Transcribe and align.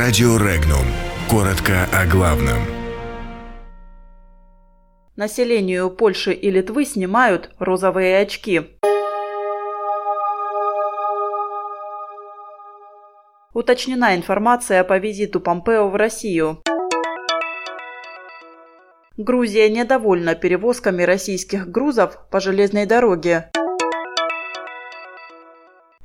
Радио 0.00 0.36
Регнум. 0.36 0.86
Коротко 1.28 1.88
о 1.92 2.06
главном. 2.06 2.58
Населению 5.16 5.90
Польши 5.90 6.32
и 6.32 6.52
Литвы 6.52 6.84
снимают 6.84 7.50
розовые 7.58 8.20
очки. 8.20 8.78
Уточнена 13.52 14.14
информация 14.14 14.84
по 14.84 14.98
визиту 14.98 15.40
Помпео 15.40 15.88
в 15.88 15.96
Россию. 15.96 16.62
Грузия 19.16 19.68
недовольна 19.68 20.36
перевозками 20.36 21.02
российских 21.02 21.72
грузов 21.72 22.18
по 22.30 22.38
железной 22.38 22.86
дороге. 22.86 23.50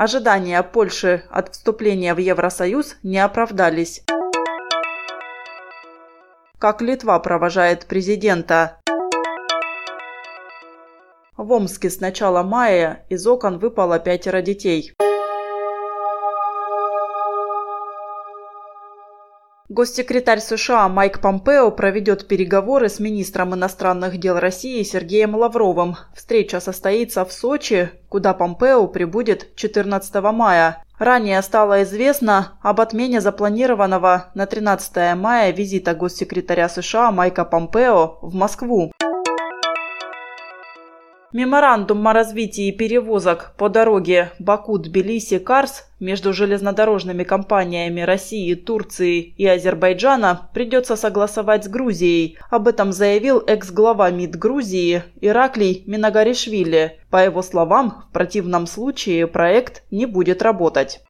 Ожидания 0.03 0.61
Польши 0.63 1.23
от 1.29 1.53
вступления 1.53 2.13
в 2.13 2.17
Евросоюз 2.17 2.97
не 3.03 3.19
оправдались. 3.19 4.03
Как 6.59 6.81
Литва 6.81 7.17
провожает 7.19 7.85
президента? 7.85 8.81
В 11.37 11.49
Омске 11.53 11.89
с 11.89 12.01
начала 12.01 12.43
мая 12.43 13.05
из 13.07 13.25
окон 13.25 13.59
выпало 13.59 13.97
пятеро 13.97 14.41
детей. 14.41 14.93
Госсекретарь 19.73 20.39
США 20.39 20.87
Майк 20.87 21.19
Помпео 21.19 21.71
проведет 21.71 22.27
переговоры 22.27 22.89
с 22.89 22.99
министром 22.99 23.55
иностранных 23.55 24.19
дел 24.19 24.37
России 24.37 24.83
Сергеем 24.83 25.33
Лавровым. 25.33 25.95
Встреча 26.13 26.59
состоится 26.59 27.25
в 27.25 27.33
Сочи, 27.33 27.89
куда 28.07 28.35
Помпео 28.35 28.85
прибудет 28.85 29.55
14 29.55 30.13
мая. 30.31 30.83
Ранее 30.99 31.41
стало 31.41 31.81
известно 31.81 32.59
об 32.61 32.81
отмене 32.81 33.19
запланированного 33.19 34.27
на 34.35 34.45
13 34.45 35.15
мая 35.15 35.51
визита 35.51 35.95
госсекретаря 35.95 36.69
США 36.69 37.11
Майка 37.11 37.43
Помпео 37.43 38.19
в 38.21 38.35
Москву. 38.35 38.91
Меморандум 41.33 42.07
о 42.07 42.13
развитии 42.13 42.69
перевозок 42.69 43.55
по 43.57 43.67
дороге 43.67 44.31
Баку-Тбилиси-Карс 44.37 45.85
между 45.99 46.31
железнодорожными 46.31 47.23
компаниями 47.23 48.01
России, 48.01 48.53
Турции 48.53 49.33
и 49.35 49.47
Азербайджана 49.47 50.49
придется 50.53 50.95
согласовать 50.95 51.65
с 51.65 51.67
Грузией. 51.67 52.37
Об 52.51 52.67
этом 52.67 52.91
заявил 52.91 53.43
экс-глава 53.47 54.11
МИД 54.11 54.35
Грузии 54.35 55.03
Ираклий 55.21 55.83
Минагаришвили. 55.87 56.99
По 57.09 57.23
его 57.23 57.41
словам, 57.41 58.03
в 58.09 58.13
противном 58.13 58.67
случае 58.67 59.25
проект 59.25 59.83
не 59.89 60.05
будет 60.05 60.43
работать. 60.43 61.01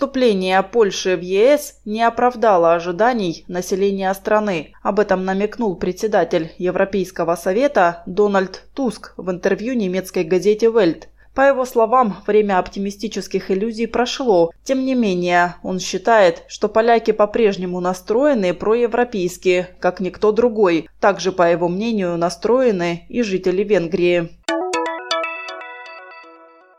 Вступление 0.00 0.62
Польши 0.62 1.14
в 1.14 1.20
ЕС 1.20 1.74
не 1.84 2.02
оправдало 2.02 2.72
ожиданий 2.72 3.44
населения 3.48 4.14
страны. 4.14 4.72
Об 4.82 4.98
этом 4.98 5.26
намекнул 5.26 5.76
председатель 5.76 6.52
Европейского 6.56 7.36
совета 7.36 8.02
Дональд 8.06 8.64
Туск 8.72 9.12
в 9.18 9.30
интервью 9.30 9.74
немецкой 9.74 10.24
газете 10.24 10.70
«Вельт». 10.70 11.10
По 11.34 11.42
его 11.42 11.66
словам, 11.66 12.16
время 12.26 12.58
оптимистических 12.58 13.50
иллюзий 13.50 13.84
прошло. 13.84 14.52
Тем 14.64 14.86
не 14.86 14.94
менее, 14.94 15.56
он 15.62 15.78
считает, 15.78 16.44
что 16.48 16.70
поляки 16.70 17.10
по-прежнему 17.10 17.78
настроены 17.80 18.54
проевропейски, 18.54 19.66
как 19.80 20.00
никто 20.00 20.32
другой. 20.32 20.88
Также, 20.98 21.30
по 21.30 21.42
его 21.42 21.68
мнению, 21.68 22.16
настроены 22.16 23.04
и 23.10 23.20
жители 23.22 23.62
Венгрии. 23.64 24.30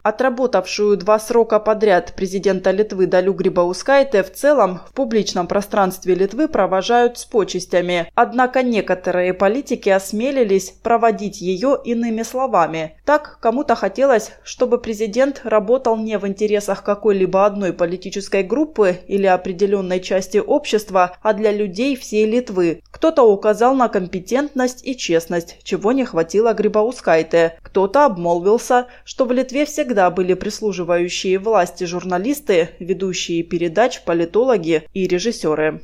Отработавшую 0.04 0.98
два 0.98 1.20
срока 1.20 1.60
подряд 1.60 2.14
президента 2.16 2.72
Литвы 2.72 3.06
Далю 3.06 3.34
Грибаускайте 3.34 4.24
в 4.24 4.34
целом 4.34 4.82
в 4.90 4.94
публичном 4.94 5.46
пространстве 5.46 6.16
Литвы 6.16 6.48
провожают 6.48 7.20
с 7.20 7.26
почестями. 7.26 8.10
Однако 8.16 8.64
некоторые 8.64 9.36
политики 9.36 9.90
осмелились 9.90 10.72
проводить 10.72 11.40
ее 11.40 11.80
иными 11.86 12.24
словами. 12.24 12.98
Так, 13.06 13.38
кому-то 13.42 13.76
хотелось, 13.76 14.32
чтобы 14.44 14.80
президент 14.80 15.42
работал 15.44 15.96
не 15.98 16.18
в 16.18 16.28
интересах 16.28 16.84
какой-либо 16.84 17.46
одной 17.46 17.72
политической 17.72 18.42
группы 18.42 18.98
или 19.08 19.28
определенной 19.28 20.00
части 20.00 20.40
общества, 20.40 21.16
а 21.22 21.34
для 21.34 21.52
людей 21.52 21.96
всей 21.96 22.26
Литвы. 22.26 22.82
Кто-то 22.90 23.22
указал 23.22 23.76
на 23.76 23.88
компетентность 23.88 24.86
и 24.86 24.98
честность, 24.98 25.60
чего 25.64 25.92
не 25.92 26.06
хватило 26.06 26.54
Грибаускайте. 26.54 27.60
Кто-то 27.62 28.06
обмолвился, 28.06 28.88
что 29.06 29.26
в 29.26 29.32
Литве 29.32 29.66
всегда 29.66 29.91
всегда 29.92 30.10
были 30.10 30.36
прислуживающие 30.36 31.38
власти 31.38 31.84
журналисты, 31.84 32.70
ведущие 32.80 33.44
передач, 33.44 34.02
политологи 34.06 34.84
и 34.94 35.06
режиссеры. 35.06 35.82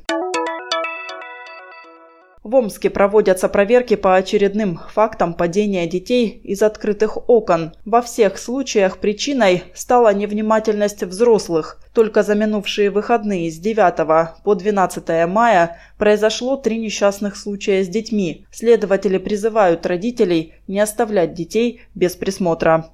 В 2.41 2.55
Омске 2.55 2.89
проводятся 2.89 3.49
проверки 3.49 3.97
по 3.97 4.15
очередным 4.15 4.79
фактам 4.93 5.33
падения 5.33 5.85
детей 5.87 6.39
из 6.45 6.61
открытых 6.61 7.29
окон. 7.29 7.73
Во 7.83 8.01
всех 8.01 8.37
случаях 8.37 8.99
причиной 8.99 9.63
стала 9.73 10.13
невнимательность 10.13 11.03
взрослых. 11.03 11.81
Только 11.93 12.23
за 12.23 12.35
минувшие 12.35 12.89
выходные 12.89 13.51
с 13.51 13.57
9 13.57 14.41
по 14.45 14.55
12 14.55 15.27
мая 15.27 15.81
произошло 15.97 16.55
три 16.55 16.77
несчастных 16.79 17.35
случая 17.35 17.83
с 17.83 17.89
детьми. 17.89 18.45
Следователи 18.51 19.17
призывают 19.17 19.85
родителей 19.85 20.53
не 20.69 20.79
оставлять 20.79 21.33
детей 21.33 21.81
без 21.93 22.15
присмотра. 22.15 22.93